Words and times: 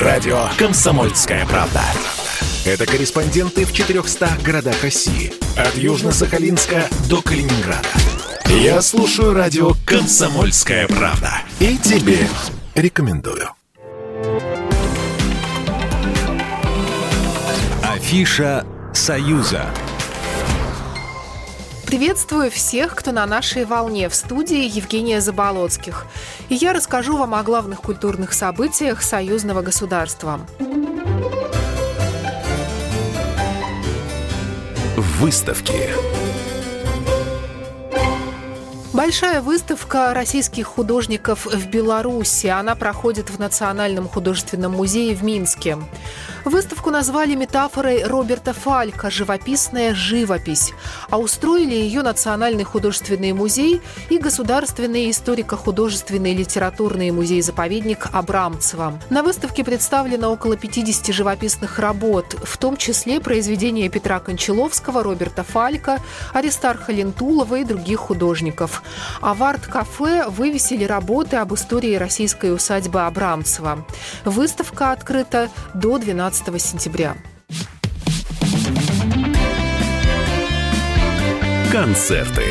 Радио 0.00 0.48
«Комсомольская 0.58 1.46
правда». 1.46 1.80
Это 2.66 2.84
корреспонденты 2.84 3.64
в 3.64 3.72
400 3.72 4.28
городах 4.44 4.82
России. 4.82 5.32
От 5.56 5.74
Южно-Сахалинска 5.74 6.84
до 7.08 7.22
Калининграда. 7.22 7.88
Я 8.44 8.82
слушаю 8.82 9.32
радио 9.32 9.72
«Комсомольская 9.86 10.86
правда». 10.86 11.40
И 11.60 11.78
тебе 11.78 12.18
рекомендую. 12.74 13.48
Афиша 17.82 18.66
«Союза». 18.92 19.64
Приветствую 21.86 22.50
всех, 22.50 22.96
кто 22.96 23.12
на 23.12 23.24
нашей 23.26 23.64
волне 23.64 24.08
в 24.08 24.14
студии 24.14 24.64
Евгения 24.68 25.20
Заболоцких. 25.20 26.06
И 26.48 26.56
я 26.56 26.72
расскажу 26.72 27.16
вам 27.16 27.32
о 27.36 27.44
главных 27.44 27.80
культурных 27.80 28.32
событиях 28.32 29.02
союзного 29.02 29.62
государства. 29.62 30.40
Выставки. 34.96 35.90
Большая 38.92 39.40
выставка 39.40 40.12
российских 40.12 40.66
художников 40.66 41.46
в 41.46 41.68
Беларуси. 41.68 42.48
Она 42.48 42.74
проходит 42.74 43.30
в 43.30 43.38
Национальном 43.38 44.08
художественном 44.08 44.72
музее 44.72 45.14
в 45.14 45.22
Минске. 45.22 45.78
Выставку 46.46 46.90
назвали 46.90 47.34
метафорой 47.34 48.04
Роберта 48.04 48.52
Фалька 48.52 49.10
«Живописная 49.10 49.96
живопись», 49.96 50.72
а 51.10 51.18
устроили 51.18 51.74
ее 51.74 52.02
Национальный 52.02 52.62
художественный 52.62 53.32
музей 53.32 53.82
и 54.10 54.18
Государственный 54.18 55.10
историко-художественный 55.10 56.34
литературный 56.36 57.10
музей-заповедник 57.10 58.06
Абрамцева. 58.12 58.96
На 59.10 59.24
выставке 59.24 59.64
представлено 59.64 60.30
около 60.32 60.56
50 60.56 61.12
живописных 61.12 61.80
работ, 61.80 62.36
в 62.40 62.56
том 62.58 62.76
числе 62.76 63.18
произведения 63.20 63.88
Петра 63.88 64.20
Кончаловского, 64.20 65.02
Роберта 65.02 65.42
Фалька, 65.42 65.98
Аристарха 66.32 66.92
Лентулова 66.92 67.56
и 67.56 67.64
других 67.64 67.98
художников. 67.98 68.84
А 69.20 69.34
в 69.34 69.42
арт-кафе 69.42 70.28
вывесили 70.28 70.84
работы 70.84 71.38
об 71.38 71.52
истории 71.54 71.96
российской 71.96 72.54
усадьбы 72.54 73.00
Абрамцева. 73.00 73.84
Выставка 74.24 74.92
открыта 74.92 75.50
до 75.74 75.98
12 75.98 76.35
15 76.44 76.60
сентября. 76.60 77.16
Концерты. 81.72 82.44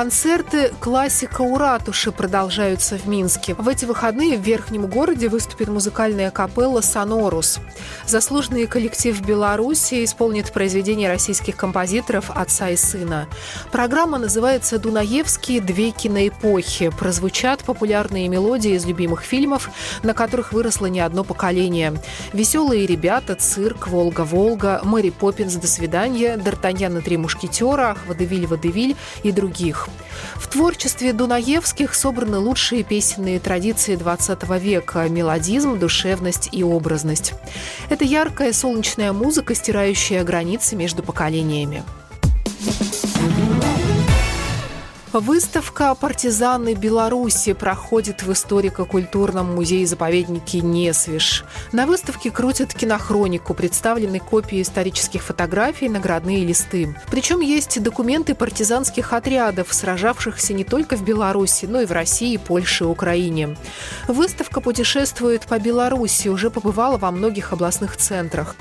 Концерты 0.00 0.72
«Классика 0.80 1.42
у 1.42 1.58
ратуши» 1.58 2.10
продолжаются 2.10 2.96
в 2.96 3.06
Минске. 3.06 3.52
В 3.52 3.68
эти 3.68 3.84
выходные 3.84 4.38
в 4.38 4.40
Верхнем 4.40 4.86
городе 4.86 5.28
выступит 5.28 5.68
музыкальная 5.68 6.30
капелла 6.30 6.80
«Сонорус». 6.80 7.58
Заслуженный 8.06 8.66
коллектив 8.66 9.20
Беларуси 9.20 10.02
исполнит 10.02 10.52
произведения 10.52 11.06
российских 11.06 11.54
композиторов 11.54 12.30
«Отца 12.30 12.70
и 12.70 12.76
сына». 12.76 13.28
Программа 13.72 14.16
называется 14.16 14.78
«Дунаевские 14.78 15.60
две 15.60 15.90
киноэпохи». 15.90 16.88
Прозвучат 16.98 17.62
популярные 17.64 18.26
мелодии 18.28 18.70
из 18.70 18.86
любимых 18.86 19.20
фильмов, 19.20 19.68
на 20.02 20.14
которых 20.14 20.54
выросло 20.54 20.86
не 20.86 21.00
одно 21.00 21.24
поколение. 21.24 21.92
«Веселые 22.32 22.86
ребята», 22.86 23.34
«Цирк», 23.34 23.88
«Волга-Волга», 23.88 24.80
«Мэри 24.82 25.10
Поппинс», 25.10 25.56
«До 25.56 25.66
свидания», 25.66 26.38
«Д'Артаньян 26.38 27.00
и 27.00 27.02
три 27.02 27.18
мушкетера», 27.18 27.98
«Водевиль-Водевиль» 28.08 28.96
и 29.24 29.30
других 29.30 29.60
их. 29.70 29.89
В 30.36 30.46
творчестве 30.48 31.12
Дунаевских 31.12 31.94
собраны 31.94 32.38
лучшие 32.38 32.82
песенные 32.82 33.40
традиции 33.40 33.96
XX 33.96 34.58
века– 34.58 35.08
мелодизм, 35.08 35.78
душевность 35.78 36.48
и 36.52 36.62
образность. 36.64 37.34
Это 37.88 38.04
яркая 38.04 38.52
солнечная 38.52 39.12
музыка, 39.12 39.54
стирающая 39.54 40.24
границы 40.24 40.76
между 40.76 41.02
поколениями. 41.02 41.84
Выставка 45.12 45.96
«Партизаны 45.96 46.74
Беларуси» 46.74 47.52
проходит 47.52 48.22
в 48.22 48.30
историко-культурном 48.32 49.56
музее-заповеднике 49.56 50.60
Несвиж. 50.60 51.44
На 51.72 51.86
выставке 51.86 52.30
крутят 52.30 52.72
кинохронику, 52.72 53.52
представлены 53.52 54.20
копии 54.20 54.62
исторических 54.62 55.24
фотографий, 55.24 55.88
наградные 55.88 56.44
листы. 56.44 56.96
Причем 57.10 57.40
есть 57.40 57.82
документы 57.82 58.36
партизанских 58.36 59.12
отрядов, 59.12 59.74
сражавшихся 59.74 60.54
не 60.54 60.62
только 60.62 60.96
в 60.96 61.02
Беларуси, 61.02 61.64
но 61.64 61.80
и 61.80 61.86
в 61.86 61.90
России, 61.90 62.36
Польше 62.36 62.84
и 62.84 62.86
Украине. 62.86 63.56
Выставка 64.06 64.60
путешествует 64.60 65.42
по 65.42 65.58
Беларуси, 65.58 66.28
уже 66.28 66.50
побывала 66.50 66.98
во 66.98 67.10
многих 67.10 67.52
областных 67.52 67.96
центрах. 67.96 68.54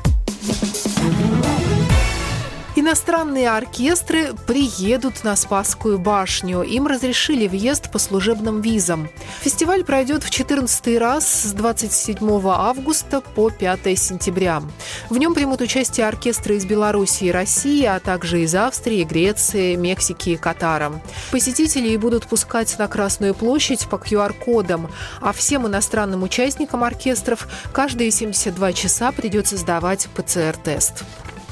Иностранные 2.89 3.51
оркестры 3.51 4.33
приедут 4.47 5.23
на 5.23 5.35
Спасскую 5.35 5.99
башню. 5.99 6.63
Им 6.63 6.87
разрешили 6.87 7.47
въезд 7.47 7.91
по 7.91 7.99
служебным 7.99 8.61
визам. 8.61 9.09
Фестиваль 9.41 9.83
пройдет 9.83 10.23
в 10.23 10.31
14 10.31 10.97
раз 10.97 11.43
с 11.43 11.51
27 11.51 12.17
августа 12.47 13.21
по 13.21 13.51
5 13.51 13.95
сентября. 13.95 14.63
В 15.11 15.19
нем 15.19 15.35
примут 15.35 15.61
участие 15.61 16.07
оркестры 16.07 16.55
из 16.55 16.65
Беларуси 16.65 17.25
и 17.25 17.31
России, 17.31 17.85
а 17.85 17.99
также 17.99 18.41
из 18.41 18.55
Австрии, 18.55 19.03
Греции, 19.03 19.75
Мексики 19.75 20.31
и 20.31 20.35
Катара. 20.35 20.91
Посетителей 21.29 21.95
будут 21.95 22.25
пускать 22.25 22.75
на 22.79 22.87
Красную 22.87 23.35
площадь 23.35 23.87
по 23.87 23.97
QR-кодам, 23.97 24.89
а 25.21 25.31
всем 25.31 25.67
иностранным 25.67 26.23
участникам 26.23 26.83
оркестров 26.83 27.47
каждые 27.71 28.09
72 28.09 28.73
часа 28.73 29.11
придется 29.11 29.57
сдавать 29.57 30.07
ПЦР-тест. 30.15 31.03